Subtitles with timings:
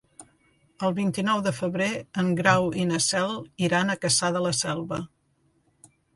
[0.87, 1.89] El vint-i-nou de febrer
[2.21, 3.35] en Grau i na Cel
[3.67, 5.01] iran a Cassà de la Selva.